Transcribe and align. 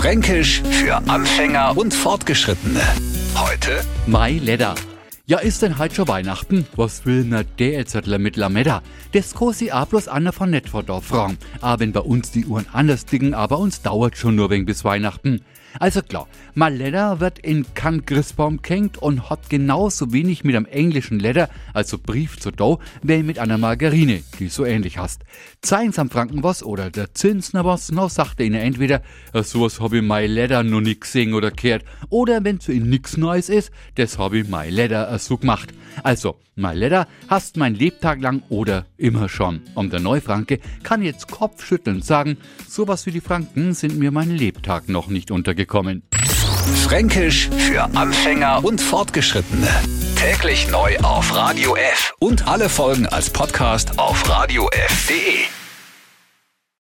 Fränkisch 0.00 0.62
für 0.70 0.96
Anfänger 1.10 1.76
und 1.76 1.92
Fortgeschrittene. 1.92 2.80
Heute 3.36 3.84
Mai 4.06 4.40
Leder. 4.42 4.74
Ja, 5.30 5.38
ist 5.38 5.62
denn 5.62 5.78
halt 5.78 5.94
schon 5.94 6.08
Weihnachten? 6.08 6.66
Was 6.74 7.06
will 7.06 7.24
na 7.24 7.44
der 7.44 7.70
jetzt 7.70 7.94
mit 8.04 8.34
Lametta? 8.34 8.82
Das 9.12 9.32
kosi 9.32 9.70
a 9.70 9.84
bloß 9.84 10.08
Anna 10.08 10.32
von 10.32 10.50
Nettverdorf 10.50 11.04
fragen. 11.04 11.38
Aber 11.60 11.78
wenn 11.78 11.92
bei 11.92 12.00
uns 12.00 12.32
die 12.32 12.46
Uhren 12.46 12.66
anders 12.72 13.06
dicken, 13.06 13.32
aber 13.32 13.60
uns 13.60 13.80
dauert 13.80 14.16
schon 14.16 14.34
nur 14.34 14.50
wegen 14.50 14.66
bis 14.66 14.84
Weihnachten. 14.84 15.42
Also 15.78 16.02
klar, 16.02 16.26
Maletta 16.54 17.20
wird 17.20 17.38
in 17.38 17.64
Kant 17.74 18.04
Christbaum 18.04 18.60
kennt 18.60 18.98
und 18.98 19.30
hat 19.30 19.48
genauso 19.48 20.12
wenig 20.12 20.42
mit 20.42 20.56
einem 20.56 20.66
englischen 20.66 21.20
Leder, 21.20 21.48
also 21.72 21.96
Brief 21.96 22.40
zu 22.40 22.50
do, 22.50 22.80
wie 23.02 23.22
mit 23.22 23.38
einer 23.38 23.56
Margarine, 23.56 24.24
die 24.40 24.48
so 24.48 24.64
ähnlich 24.64 24.98
hast. 24.98 25.22
Zeigen 25.62 25.92
am 25.96 26.10
Franken 26.10 26.42
was 26.42 26.64
oder 26.64 26.90
der 26.90 27.14
Zinsner 27.14 27.64
was, 27.64 27.92
no 27.92 28.08
sagt 28.08 28.40
er 28.40 28.46
ihnen 28.46 28.60
entweder, 28.60 29.00
sowas 29.32 29.78
hab 29.78 29.92
ich 29.92 30.02
mein 30.02 30.32
Leder 30.32 30.64
noch 30.64 30.80
nie 30.80 30.98
gesehen 30.98 31.34
oder 31.34 31.52
kehrt, 31.52 31.84
oder 32.08 32.42
wenn 32.42 32.58
zu 32.58 32.72
ihnen 32.72 32.90
nix 32.90 33.16
Neues 33.16 33.48
ist, 33.48 33.70
das 33.94 34.18
hab 34.18 34.32
ich 34.32 34.48
mein 34.48 34.72
Leder 34.72 35.08
so 35.26 35.36
gemacht. 35.36 35.70
Also, 36.02 36.36
mein 36.56 36.76
Leder 36.76 37.06
hast 37.28 37.56
mein 37.56 37.74
Lebtag 37.74 38.20
lang 38.20 38.42
oder 38.48 38.86
immer 38.96 39.28
schon. 39.28 39.62
Und 39.74 39.92
der 39.92 40.00
Neufranke 40.00 40.60
kann 40.82 41.02
jetzt 41.02 41.30
kopfschüttelnd 41.30 42.04
sagen, 42.04 42.36
sowas 42.68 43.06
wie 43.06 43.12
die 43.12 43.20
Franken 43.20 43.74
sind 43.74 43.98
mir 43.98 44.10
mein 44.10 44.30
Lebtag 44.30 44.88
noch 44.88 45.08
nicht 45.08 45.30
untergekommen. 45.30 46.02
Fränkisch 46.84 47.48
für 47.50 47.84
Anfänger 47.96 48.64
und 48.64 48.80
Fortgeschrittene. 48.80 49.68
Täglich 50.16 50.68
neu 50.70 50.96
auf 50.98 51.34
Radio 51.34 51.76
F 51.76 52.14
und 52.18 52.46
alle 52.46 52.68
Folgen 52.68 53.06
als 53.06 53.30
Podcast 53.30 53.98
auf 53.98 54.28
radiof.de. 54.28 55.59